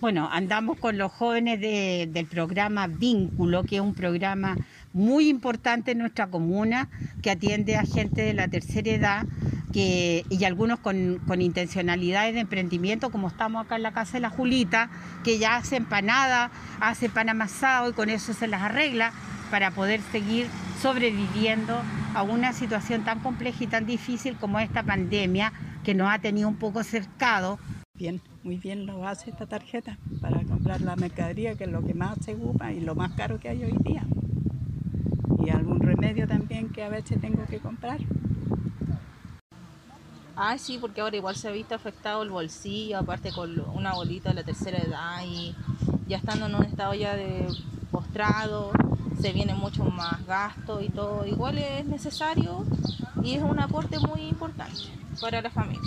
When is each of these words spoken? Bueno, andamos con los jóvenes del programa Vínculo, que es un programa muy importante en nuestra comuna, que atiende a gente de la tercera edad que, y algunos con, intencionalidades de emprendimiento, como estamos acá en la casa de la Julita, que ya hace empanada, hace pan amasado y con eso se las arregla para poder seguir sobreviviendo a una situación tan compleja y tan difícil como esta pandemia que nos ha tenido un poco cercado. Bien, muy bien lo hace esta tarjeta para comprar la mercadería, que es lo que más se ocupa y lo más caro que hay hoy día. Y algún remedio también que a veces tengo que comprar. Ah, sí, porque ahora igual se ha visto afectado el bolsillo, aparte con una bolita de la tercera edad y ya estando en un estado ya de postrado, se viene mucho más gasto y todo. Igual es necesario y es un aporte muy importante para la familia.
Bueno, 0.00 0.28
andamos 0.30 0.78
con 0.78 0.96
los 0.96 1.10
jóvenes 1.10 1.60
del 1.60 2.26
programa 2.26 2.86
Vínculo, 2.86 3.64
que 3.64 3.76
es 3.76 3.82
un 3.82 3.94
programa 3.94 4.56
muy 4.92 5.28
importante 5.28 5.90
en 5.90 5.98
nuestra 5.98 6.28
comuna, 6.28 6.88
que 7.20 7.32
atiende 7.32 7.74
a 7.74 7.82
gente 7.82 8.22
de 8.22 8.32
la 8.32 8.46
tercera 8.46 8.90
edad 8.90 9.26
que, 9.72 10.24
y 10.30 10.44
algunos 10.44 10.78
con, 10.78 11.20
intencionalidades 11.40 12.34
de 12.34 12.40
emprendimiento, 12.40 13.10
como 13.10 13.26
estamos 13.26 13.66
acá 13.66 13.74
en 13.74 13.82
la 13.82 13.92
casa 13.92 14.12
de 14.12 14.20
la 14.20 14.30
Julita, 14.30 14.88
que 15.24 15.40
ya 15.40 15.56
hace 15.56 15.74
empanada, 15.74 16.52
hace 16.78 17.08
pan 17.08 17.28
amasado 17.28 17.90
y 17.90 17.92
con 17.92 18.08
eso 18.08 18.32
se 18.34 18.46
las 18.46 18.62
arregla 18.62 19.12
para 19.50 19.72
poder 19.72 20.00
seguir 20.12 20.46
sobreviviendo 20.80 21.76
a 22.14 22.22
una 22.22 22.52
situación 22.52 23.02
tan 23.02 23.18
compleja 23.18 23.64
y 23.64 23.66
tan 23.66 23.84
difícil 23.84 24.36
como 24.36 24.60
esta 24.60 24.84
pandemia 24.84 25.52
que 25.82 25.94
nos 25.94 26.08
ha 26.08 26.20
tenido 26.20 26.48
un 26.48 26.56
poco 26.56 26.84
cercado. 26.84 27.58
Bien, 27.98 28.22
muy 28.44 28.58
bien 28.58 28.86
lo 28.86 29.08
hace 29.08 29.30
esta 29.30 29.46
tarjeta 29.46 29.98
para 30.20 30.40
comprar 30.44 30.80
la 30.82 30.94
mercadería, 30.94 31.56
que 31.56 31.64
es 31.64 31.70
lo 31.70 31.84
que 31.84 31.94
más 31.94 32.16
se 32.24 32.36
ocupa 32.36 32.70
y 32.70 32.78
lo 32.78 32.94
más 32.94 33.10
caro 33.14 33.40
que 33.40 33.48
hay 33.48 33.64
hoy 33.64 33.76
día. 33.80 34.06
Y 35.44 35.50
algún 35.50 35.80
remedio 35.80 36.28
también 36.28 36.68
que 36.68 36.84
a 36.84 36.90
veces 36.90 37.20
tengo 37.20 37.44
que 37.46 37.58
comprar. 37.58 37.98
Ah, 40.36 40.56
sí, 40.58 40.78
porque 40.80 41.00
ahora 41.00 41.16
igual 41.16 41.34
se 41.34 41.48
ha 41.48 41.50
visto 41.50 41.74
afectado 41.74 42.22
el 42.22 42.30
bolsillo, 42.30 42.98
aparte 42.98 43.32
con 43.32 43.58
una 43.74 43.94
bolita 43.94 44.28
de 44.28 44.36
la 44.36 44.44
tercera 44.44 44.78
edad 44.78 45.24
y 45.26 45.56
ya 46.06 46.18
estando 46.18 46.46
en 46.46 46.54
un 46.54 46.62
estado 46.62 46.94
ya 46.94 47.16
de 47.16 47.48
postrado, 47.90 48.70
se 49.20 49.32
viene 49.32 49.54
mucho 49.54 49.82
más 49.82 50.24
gasto 50.24 50.80
y 50.80 50.88
todo. 50.88 51.26
Igual 51.26 51.58
es 51.58 51.84
necesario 51.84 52.64
y 53.24 53.34
es 53.34 53.42
un 53.42 53.58
aporte 53.58 53.98
muy 53.98 54.20
importante 54.20 54.82
para 55.20 55.42
la 55.42 55.50
familia. 55.50 55.82